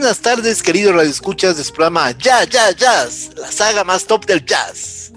Buenas 0.00 0.20
tardes, 0.20 0.62
queridos 0.62 0.94
radioescuchas 0.94 1.58
de 1.58 1.62
su 1.62 1.74
programa 1.74 2.12
Ya, 2.12 2.44
Ya, 2.44 2.70
Jazz, 2.70 3.32
la 3.36 3.52
saga 3.52 3.84
más 3.84 4.06
top 4.06 4.24
del 4.24 4.42
jazz. 4.46 5.12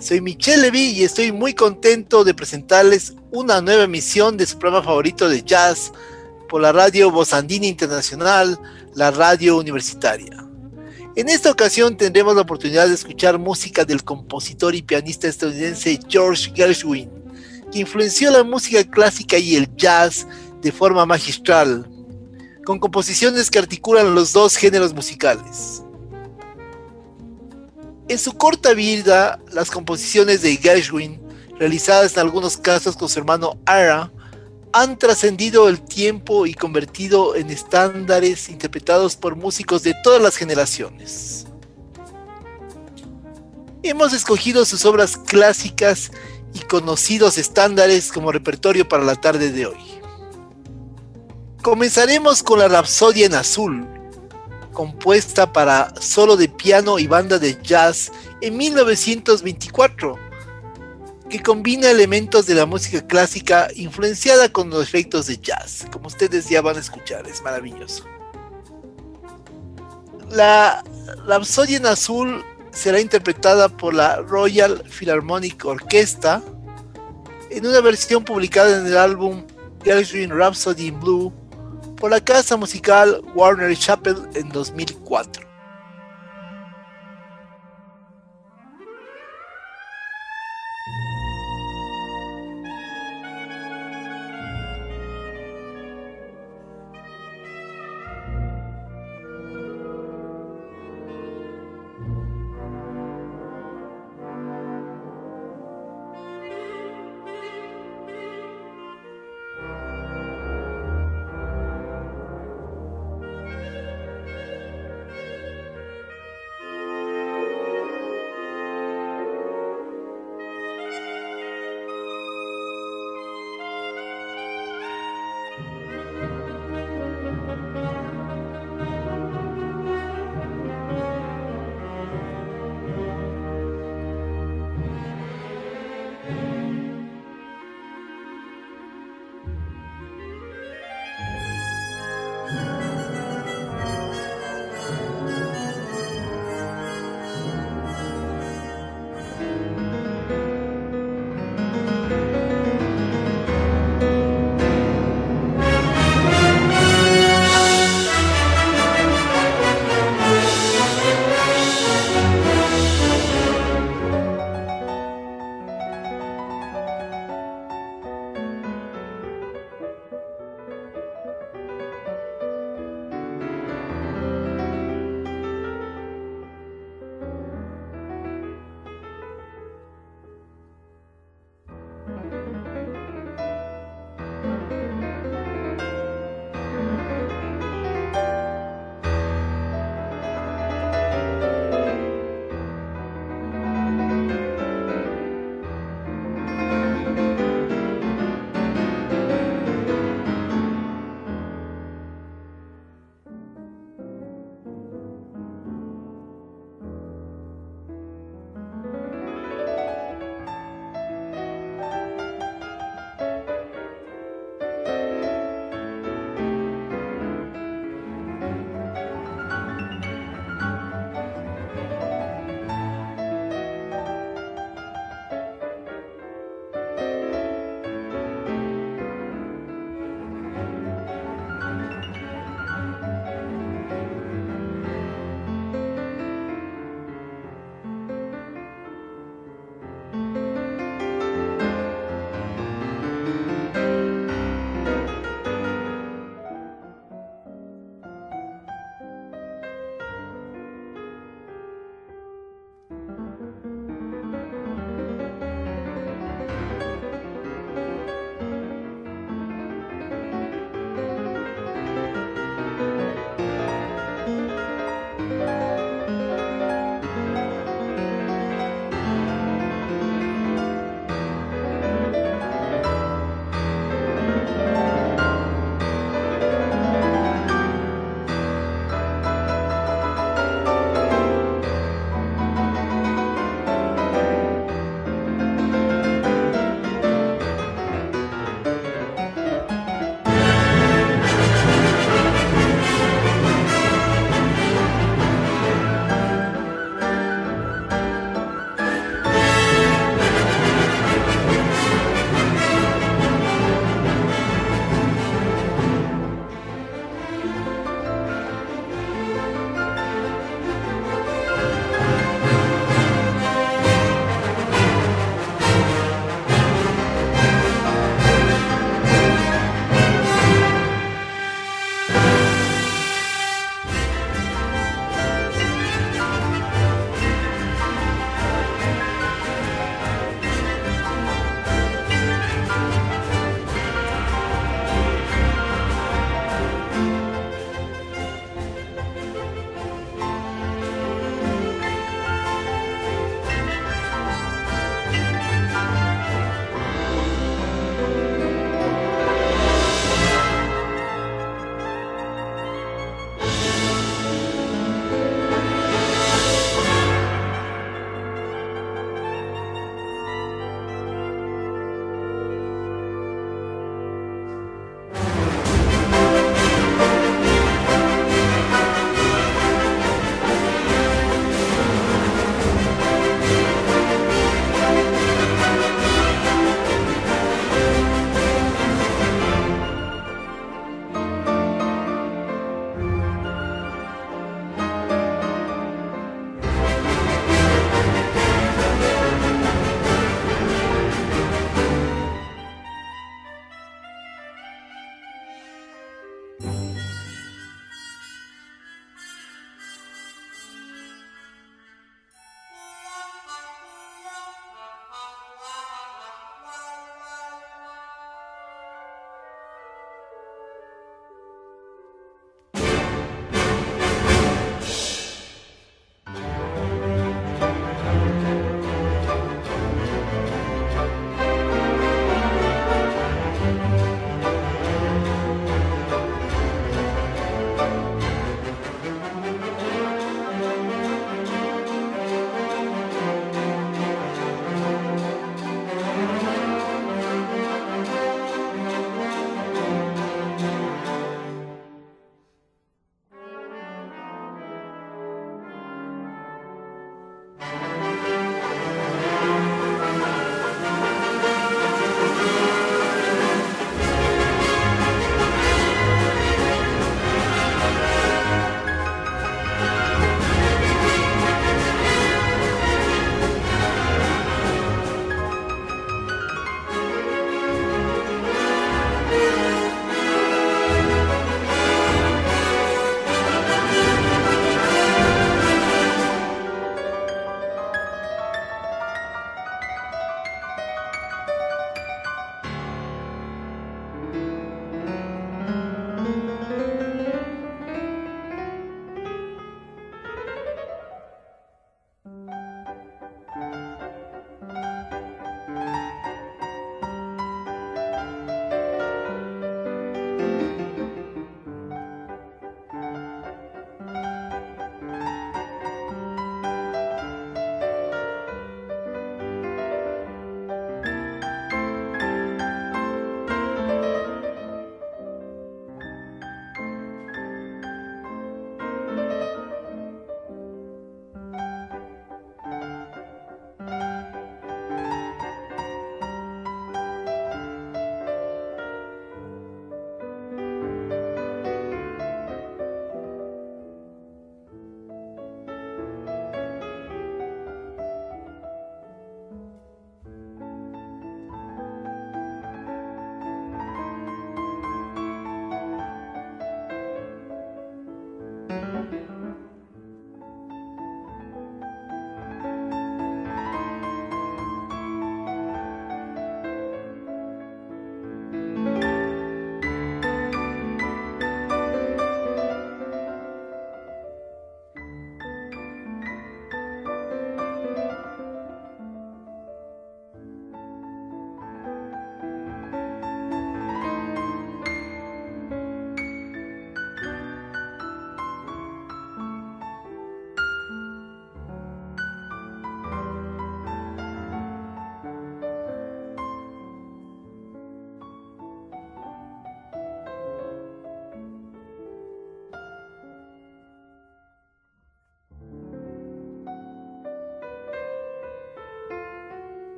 Soy 0.00 0.20
Michelle 0.20 0.62
Levy 0.62 0.90
y 0.90 1.04
estoy 1.04 1.30
muy 1.30 1.54
contento 1.54 2.24
de 2.24 2.34
presentarles 2.34 3.14
una 3.30 3.60
nueva 3.60 3.84
emisión 3.84 4.36
de 4.36 4.44
su 4.44 4.58
programa 4.58 4.84
favorito 4.84 5.28
de 5.28 5.44
jazz 5.44 5.92
por 6.48 6.60
la 6.60 6.72
radio 6.72 7.12
Bosandina 7.12 7.66
Internacional, 7.66 8.58
la 8.96 9.12
radio 9.12 9.56
universitaria. 9.56 10.44
En 11.14 11.28
esta 11.28 11.52
ocasión 11.52 11.96
tendremos 11.96 12.34
la 12.34 12.42
oportunidad 12.42 12.88
de 12.88 12.94
escuchar 12.94 13.38
música 13.38 13.84
del 13.84 14.02
compositor 14.02 14.74
y 14.74 14.82
pianista 14.82 15.28
estadounidense 15.28 16.00
George 16.08 16.50
Gershwin, 16.56 17.08
que 17.70 17.78
influenció 17.78 18.32
la 18.32 18.42
música 18.42 18.82
clásica 18.82 19.38
y 19.38 19.54
el 19.54 19.72
jazz 19.76 20.26
de 20.60 20.72
forma 20.72 21.06
magistral 21.06 21.88
con 22.68 22.78
composiciones 22.78 23.50
que 23.50 23.58
articulan 23.58 24.14
los 24.14 24.34
dos 24.34 24.54
géneros 24.54 24.92
musicales. 24.92 25.82
En 28.08 28.18
su 28.18 28.34
corta 28.34 28.74
vida, 28.74 29.40
las 29.52 29.70
composiciones 29.70 30.42
de 30.42 30.54
Gershwin, 30.54 31.18
realizadas 31.58 32.12
en 32.12 32.18
algunos 32.18 32.58
casos 32.58 32.94
con 32.94 33.08
su 33.08 33.20
hermano 33.20 33.58
Ara, 33.64 34.12
han 34.74 34.98
trascendido 34.98 35.70
el 35.70 35.80
tiempo 35.80 36.44
y 36.44 36.52
convertido 36.52 37.36
en 37.36 37.48
estándares 37.48 38.50
interpretados 38.50 39.16
por 39.16 39.34
músicos 39.34 39.82
de 39.82 39.94
todas 40.04 40.20
las 40.20 40.36
generaciones. 40.36 41.46
Hemos 43.82 44.12
escogido 44.12 44.66
sus 44.66 44.84
obras 44.84 45.16
clásicas 45.16 46.10
y 46.52 46.58
conocidos 46.58 47.38
estándares 47.38 48.12
como 48.12 48.30
repertorio 48.30 48.86
para 48.86 49.04
la 49.04 49.14
tarde 49.14 49.52
de 49.52 49.68
hoy. 49.68 49.97
Comenzaremos 51.62 52.44
con 52.44 52.60
la 52.60 52.68
Rapsodia 52.68 53.26
en 53.26 53.34
Azul, 53.34 53.84
compuesta 54.72 55.52
para 55.52 55.92
solo 56.00 56.36
de 56.36 56.48
piano 56.48 57.00
y 57.00 57.08
banda 57.08 57.40
de 57.40 57.58
jazz 57.60 58.12
en 58.40 58.56
1924, 58.56 60.16
que 61.28 61.42
combina 61.42 61.90
elementos 61.90 62.46
de 62.46 62.54
la 62.54 62.64
música 62.64 63.04
clásica 63.04 63.68
influenciada 63.74 64.48
con 64.50 64.70
los 64.70 64.84
efectos 64.84 65.26
de 65.26 65.38
jazz, 65.38 65.84
como 65.90 66.06
ustedes 66.06 66.48
ya 66.48 66.62
van 66.62 66.76
a 66.76 66.80
escuchar, 66.80 67.26
es 67.26 67.42
maravilloso. 67.42 68.04
La 70.30 70.84
Rapsodia 71.26 71.78
en 71.78 71.86
Azul 71.86 72.44
será 72.70 73.00
interpretada 73.00 73.68
por 73.68 73.94
la 73.94 74.18
Royal 74.22 74.84
Philharmonic 74.88 75.64
Orchestra 75.64 76.40
en 77.50 77.66
una 77.66 77.80
versión 77.80 78.24
publicada 78.24 78.78
en 78.78 78.86
el 78.86 78.96
álbum 78.96 79.44
Gershwin 79.82 80.30
Rhapsody 80.30 80.86
in 80.86 81.00
Blue 81.00 81.32
por 81.98 82.10
la 82.10 82.20
casa 82.20 82.56
musical 82.56 83.20
Warner 83.34 83.76
Chappell 83.76 84.16
en 84.34 84.48
2004. 84.50 85.47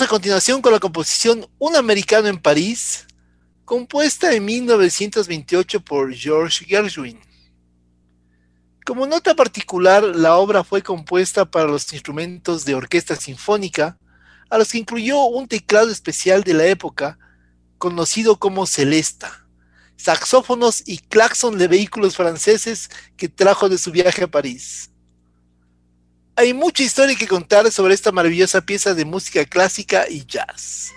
A 0.00 0.06
continuación 0.06 0.62
con 0.62 0.72
la 0.72 0.78
composición 0.78 1.48
Un 1.58 1.74
americano 1.74 2.28
en 2.28 2.38
París, 2.38 3.04
compuesta 3.64 4.32
en 4.32 4.44
1928 4.44 5.80
por 5.80 6.14
George 6.14 6.64
Gershwin. 6.64 7.18
Como 8.86 9.08
nota 9.08 9.34
particular, 9.34 10.04
la 10.04 10.36
obra 10.36 10.62
fue 10.62 10.82
compuesta 10.82 11.50
para 11.50 11.66
los 11.66 11.92
instrumentos 11.92 12.64
de 12.64 12.76
orquesta 12.76 13.16
sinfónica, 13.16 13.98
a 14.48 14.58
los 14.58 14.70
que 14.70 14.78
incluyó 14.78 15.24
un 15.24 15.48
teclado 15.48 15.90
especial 15.90 16.44
de 16.44 16.54
la 16.54 16.66
época, 16.66 17.18
conocido 17.76 18.38
como 18.38 18.66
Celesta, 18.66 19.48
saxófonos 19.96 20.84
y 20.86 20.98
claxon 20.98 21.58
de 21.58 21.66
vehículos 21.66 22.14
franceses 22.14 22.88
que 23.16 23.28
trajo 23.28 23.68
de 23.68 23.78
su 23.78 23.90
viaje 23.90 24.22
a 24.22 24.30
París. 24.30 24.92
Hay 26.38 26.54
mucha 26.54 26.84
historia 26.84 27.16
que 27.16 27.26
contar 27.26 27.68
sobre 27.72 27.94
esta 27.94 28.12
maravillosa 28.12 28.60
pieza 28.60 28.94
de 28.94 29.04
música 29.04 29.44
clásica 29.44 30.08
y 30.08 30.24
jazz. 30.24 30.92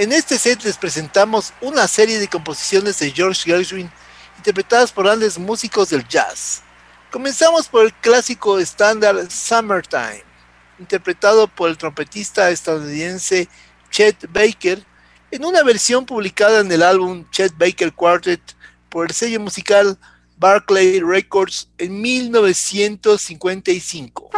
En 0.00 0.12
este 0.12 0.38
set 0.38 0.64
les 0.64 0.78
presentamos 0.78 1.52
una 1.60 1.86
serie 1.86 2.18
de 2.18 2.26
composiciones 2.26 2.98
de 2.98 3.10
George 3.10 3.42
Gershwin 3.44 3.92
interpretadas 4.38 4.92
por 4.92 5.04
grandes 5.04 5.38
músicos 5.38 5.90
del 5.90 6.08
jazz. 6.08 6.62
Comenzamos 7.10 7.68
por 7.68 7.84
el 7.84 7.92
clásico 7.92 8.58
estándar 8.58 9.30
Summertime, 9.30 10.24
interpretado 10.78 11.48
por 11.48 11.68
el 11.68 11.76
trompetista 11.76 12.48
estadounidense 12.48 13.46
Chet 13.90 14.26
Baker, 14.32 14.82
en 15.30 15.44
una 15.44 15.62
versión 15.62 16.06
publicada 16.06 16.60
en 16.60 16.72
el 16.72 16.82
álbum 16.82 17.26
Chet 17.30 17.52
Baker 17.58 17.92
Quartet 17.92 18.40
por 18.88 19.08
el 19.08 19.12
sello 19.12 19.38
musical 19.38 19.98
Barclay 20.38 21.00
Records 21.00 21.68
en 21.76 22.00
1955. 22.00 24.30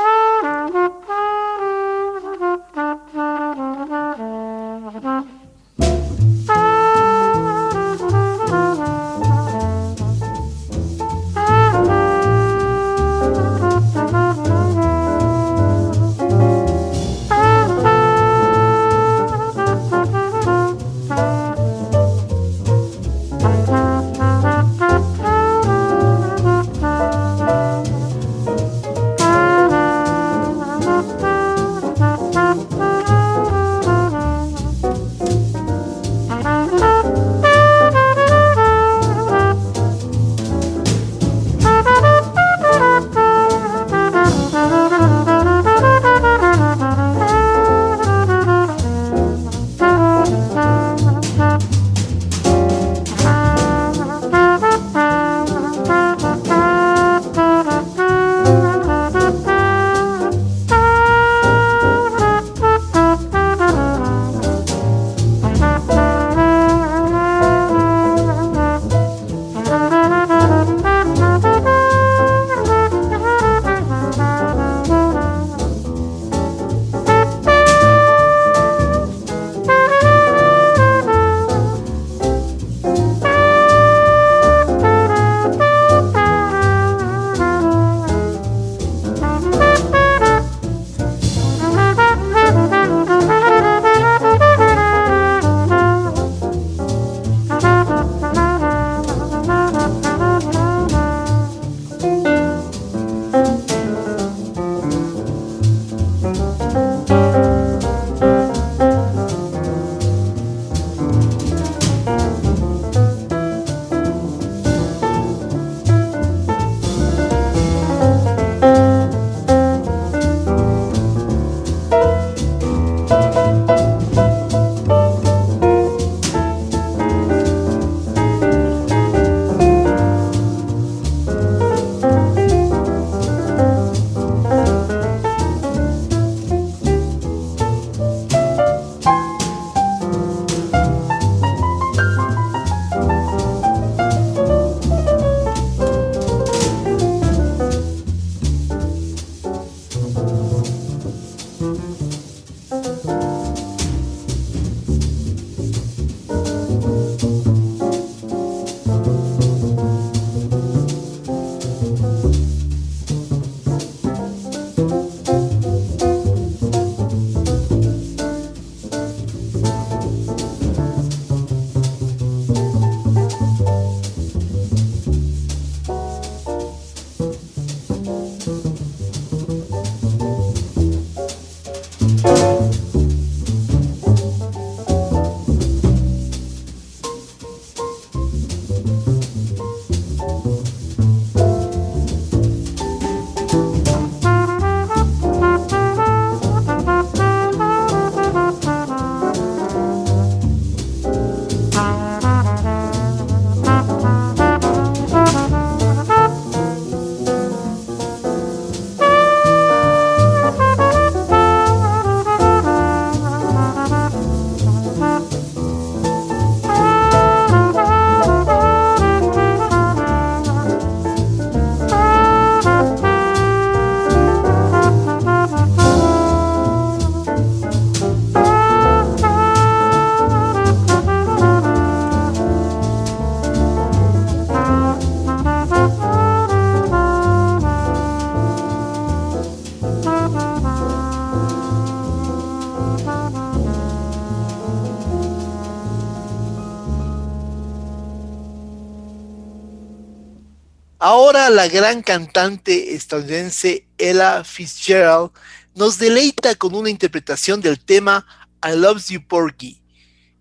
la 251.62 251.68
gran 251.68 252.02
cantante 252.02 252.92
estadounidense 252.92 253.86
Ella 253.96 254.42
Fitzgerald 254.42 255.30
nos 255.76 255.96
deleita 255.96 256.56
con 256.56 256.74
una 256.74 256.90
interpretación 256.90 257.60
del 257.60 257.78
tema 257.78 258.26
I 258.64 258.74
Love 258.74 259.00
You 259.08 259.24
Porgy, 259.24 259.80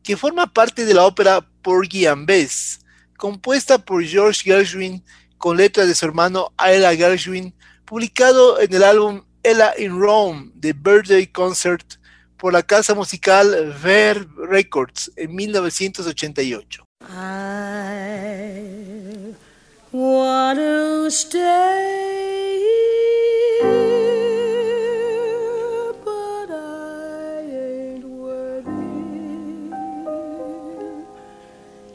que 0.02 0.18
forma 0.18 0.52
parte 0.52 0.84
de 0.84 0.96
la 0.96 1.06
ópera 1.06 1.48
Porgy 1.62 2.08
and 2.08 2.26
Bess, 2.26 2.80
compuesta 3.18 3.78
por 3.78 4.04
George 4.04 4.42
Gershwin 4.44 5.04
con 5.38 5.58
letras 5.58 5.88
de 5.88 5.94
su 5.94 6.08
hermano 6.08 6.52
Ella 6.58 6.96
Gershwin, 6.96 7.54
publicado 7.86 8.60
en 8.60 8.74
el 8.74 8.84
álbum 8.84 9.24
Ella 9.44 9.76
in 9.78 10.00
Rome 10.00 10.50
The 10.60 10.74
Birthday 10.74 11.28
Concert 11.28 12.00
por 12.36 12.52
la 12.52 12.64
casa 12.64 12.96
musical 12.96 13.78
Ver 13.84 14.28
Records 14.50 15.12
en 15.18 15.36
1988. 15.36 16.84
want 19.92 20.58
to 20.58 21.12
stay 21.12 22.64
here, 23.62 23.72
but 26.06 26.50
I 26.50 27.42
ain't 27.42 28.06
worthy. 28.06 28.72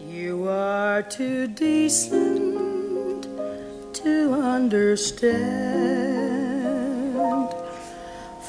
You 0.04 0.46
are 0.46 1.00
too 1.02 1.46
decent 1.46 3.28
to 3.94 4.34
understand. 4.34 5.46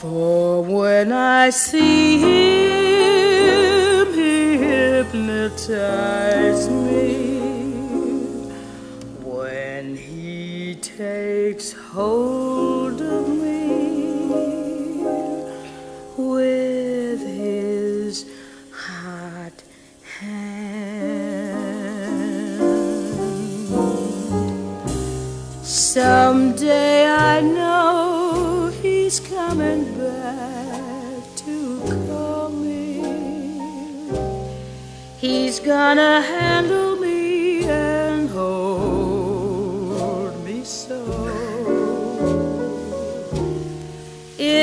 For 0.01 0.61
when 0.61 1.13
I 1.13 1.51
see 1.51 2.19
him, 2.19 4.13
he 4.13 4.57
hypnotizes 4.57 6.69
me. 6.69 6.96
takes 10.97 11.73
hold 11.73 12.99
of 12.99 13.29
me 13.29 15.03
with 16.17 17.19
his 17.21 18.25
hot 18.71 19.53
hand. 20.19 20.57
Someday 25.63 27.05
I 27.05 27.41
know 27.41 28.71
he's 28.81 29.19
coming 29.19 29.83
back 29.99 31.23
to 31.45 31.79
call 32.07 32.49
me. 32.49 33.03
He's 35.19 35.59
gonna 35.59 36.21
handle. 36.21 36.86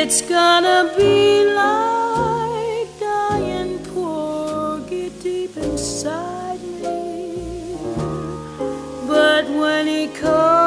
It's 0.07 0.21
gonna 0.21 0.93
be 0.99 1.47
like 1.47 3.01
dying 3.01 3.79
poor, 3.87 4.79
get 4.81 5.19
deep 5.23 5.57
inside 5.57 6.61
me. 6.83 7.75
But 9.09 9.49
when 9.49 9.87
he 9.87 10.09
comes. 10.09 10.64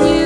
wish 0.00 0.10
you. 0.10 0.23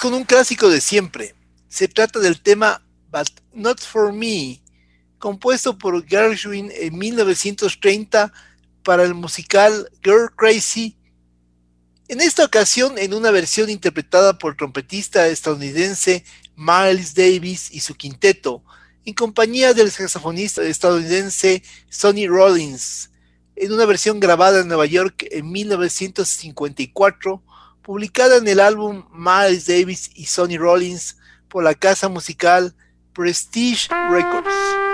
Con 0.00 0.14
un 0.14 0.24
clásico 0.24 0.70
de 0.70 0.80
siempre. 0.80 1.34
Se 1.68 1.86
trata 1.86 2.18
del 2.18 2.40
tema 2.40 2.82
But 3.10 3.28
Not 3.52 3.80
For 3.80 4.12
Me, 4.12 4.62
compuesto 5.18 5.76
por 5.76 6.06
Gershwin 6.06 6.72
en 6.72 6.96
1930 6.96 8.32
para 8.84 9.02
el 9.02 9.12
musical 9.12 9.90
Girl 10.02 10.30
Crazy. 10.34 10.96
En 12.08 12.20
esta 12.20 12.44
ocasión, 12.44 12.96
en 12.96 13.12
una 13.12 13.30
versión 13.32 13.68
interpretada 13.68 14.38
por 14.38 14.52
el 14.52 14.56
trompetista 14.56 15.26
estadounidense 15.26 16.24
Miles 16.56 17.14
Davis 17.14 17.68
y 17.70 17.80
su 17.80 17.94
quinteto, 17.94 18.64
en 19.04 19.12
compañía 19.12 19.74
del 19.74 19.90
saxofonista 19.90 20.62
estadounidense 20.62 21.62
Sonny 21.90 22.28
Rollins, 22.28 23.10
en 23.56 23.72
una 23.72 23.84
versión 23.84 24.20
grabada 24.20 24.60
en 24.60 24.68
Nueva 24.68 24.86
York 24.86 25.26
en 25.30 25.52
1954 25.52 27.42
publicada 27.82 28.36
en 28.36 28.48
el 28.48 28.60
álbum 28.60 29.04
Miles 29.12 29.66
Davis 29.66 30.10
y 30.14 30.26
Sonny 30.26 30.56
Rollins 30.56 31.18
por 31.48 31.64
la 31.64 31.74
casa 31.74 32.08
musical 32.08 32.74
Prestige 33.12 33.88
Records. 34.10 34.91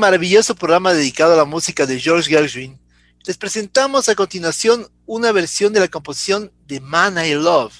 Maravilloso 0.00 0.54
programa 0.54 0.94
dedicado 0.94 1.34
a 1.34 1.36
la 1.36 1.44
música 1.44 1.84
de 1.84 2.00
George 2.00 2.30
Gershwin, 2.30 2.80
les 3.26 3.36
presentamos 3.36 4.08
a 4.08 4.14
continuación 4.14 4.88
una 5.04 5.30
versión 5.30 5.74
de 5.74 5.80
la 5.80 5.88
composición 5.88 6.50
de 6.66 6.80
Man 6.80 7.22
I 7.22 7.34
Love, 7.34 7.74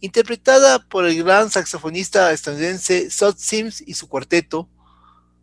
interpretada 0.00 0.80
por 0.80 1.06
el 1.06 1.22
gran 1.22 1.52
saxofonista 1.52 2.32
estadounidense 2.32 3.08
Sod 3.08 3.36
Sims 3.38 3.80
y 3.86 3.94
su 3.94 4.08
cuarteto, 4.08 4.68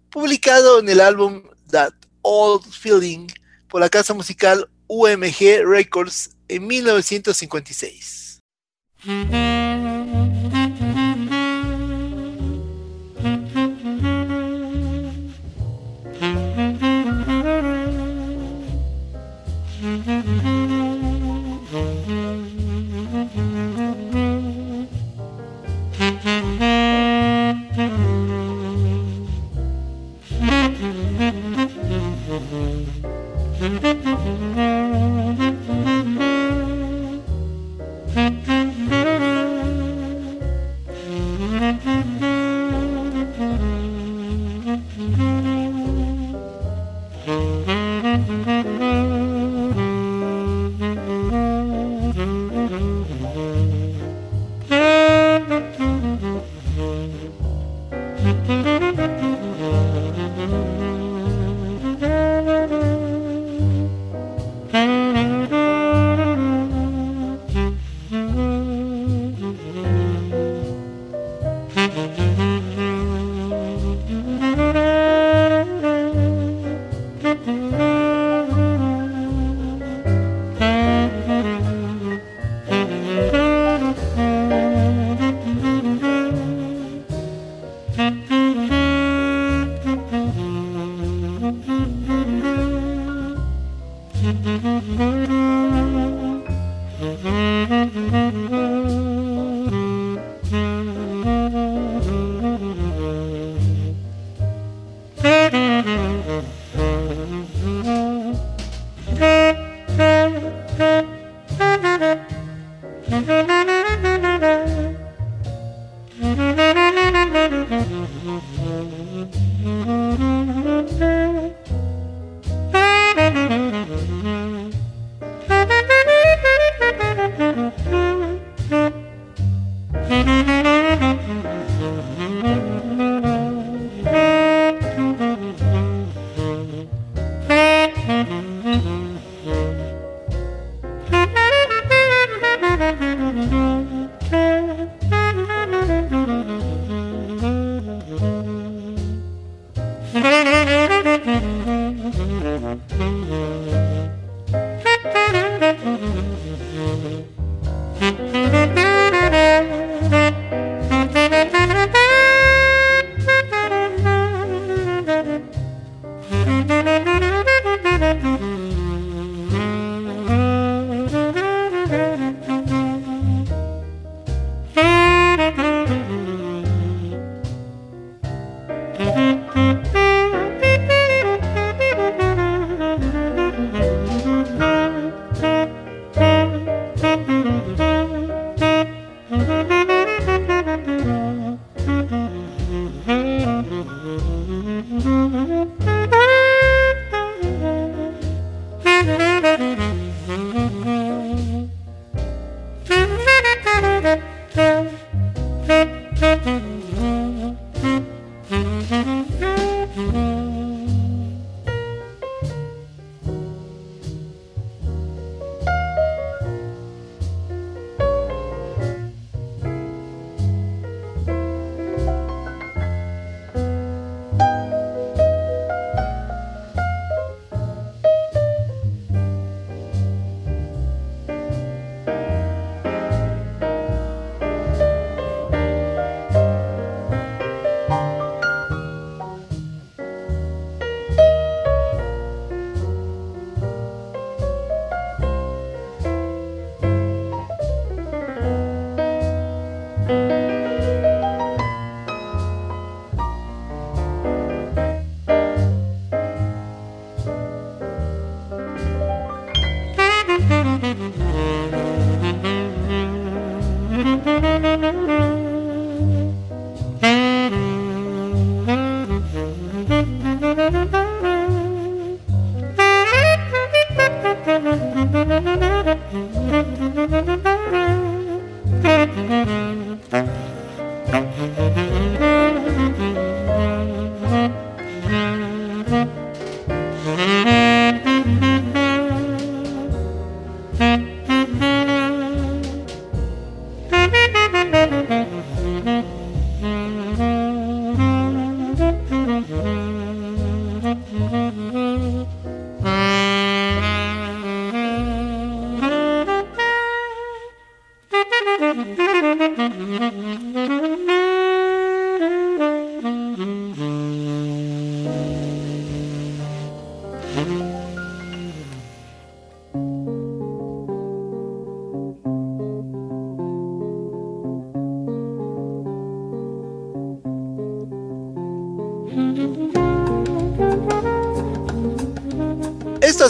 publicado 0.10 0.80
en 0.80 0.90
el 0.90 1.00
álbum 1.00 1.44
That 1.70 1.94
Old 2.22 2.70
Feeling 2.70 3.28
por 3.70 3.80
la 3.80 3.90
casa 3.90 4.14
musical 4.14 4.70
UMG 4.88 5.66
Records 5.66 6.32
en 6.50 6.68
1956. 6.68 8.40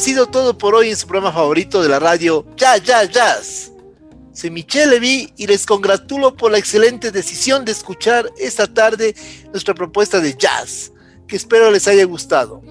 Sido 0.01 0.25
todo 0.25 0.57
por 0.57 0.73
hoy 0.73 0.89
en 0.89 0.97
su 0.97 1.05
programa 1.05 1.31
favorito 1.31 1.83
de 1.83 1.87
la 1.87 1.99
radio, 1.99 2.43
Ya, 2.57 2.77
Ya, 2.77 3.03
Jazz. 3.03 3.71
Soy 4.33 4.49
Michelle 4.49 4.87
Levy 4.87 5.31
y 5.37 5.45
les 5.45 5.63
congratulo 5.63 6.35
por 6.35 6.51
la 6.51 6.57
excelente 6.57 7.11
decisión 7.11 7.65
de 7.65 7.71
escuchar 7.71 8.27
esta 8.39 8.65
tarde 8.65 9.13
nuestra 9.51 9.75
propuesta 9.75 10.19
de 10.19 10.35
jazz, 10.35 10.91
que 11.27 11.35
espero 11.35 11.69
les 11.69 11.87
haya 11.87 12.03
gustado. 12.05 12.63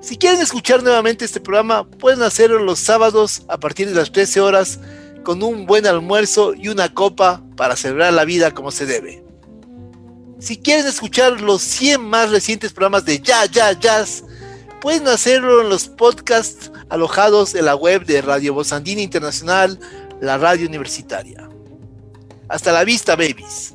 Si 0.00 0.16
quieren 0.16 0.40
escuchar 0.40 0.82
nuevamente 0.82 1.26
este 1.26 1.40
programa, 1.40 1.86
pueden 1.86 2.22
hacerlo 2.22 2.58
los 2.60 2.78
sábados 2.78 3.42
a 3.48 3.58
partir 3.58 3.90
de 3.90 3.94
las 3.94 4.10
13 4.10 4.40
horas 4.40 4.80
con 5.22 5.42
un 5.42 5.66
buen 5.66 5.86
almuerzo 5.86 6.54
y 6.54 6.68
una 6.68 6.94
copa 6.94 7.42
para 7.54 7.76
celebrar 7.76 8.14
la 8.14 8.24
vida 8.24 8.52
como 8.52 8.70
se 8.70 8.86
debe. 8.86 9.22
Si 10.38 10.56
quieren 10.56 10.86
escuchar 10.86 11.42
los 11.42 11.60
100 11.60 12.00
más 12.00 12.30
recientes 12.30 12.72
programas 12.72 13.04
de 13.04 13.20
Ya, 13.20 13.44
Ya, 13.44 13.78
Jazz, 13.78 14.24
pueden 14.80 15.06
hacerlo 15.08 15.60
en 15.60 15.68
los 15.68 15.88
podcasts 15.88 16.72
alojados 16.88 17.54
en 17.54 17.66
la 17.66 17.74
web 17.74 18.04
de 18.04 18.22
Radio 18.22 18.54
Bozandina 18.54 19.00
Internacional, 19.00 19.78
la 20.20 20.38
radio 20.38 20.66
universitaria. 20.66 21.48
Hasta 22.48 22.72
la 22.72 22.84
vista, 22.84 23.14
babies. 23.14 23.74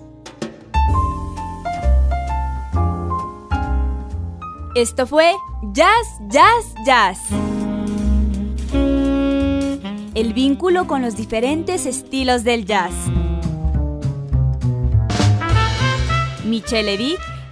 Esto 4.75 5.07
fue 5.07 5.33
Jazz, 5.71 6.07
Jazz, 6.27 6.65
Jazz. 6.85 7.19
El 10.15 10.33
vínculo 10.33 10.87
con 10.87 11.01
los 11.01 11.15
diferentes 11.15 11.85
estilos 11.85 12.43
del 12.43 12.65
jazz. 12.65 12.93
Michelle 16.45 16.83
Levy 16.83 17.15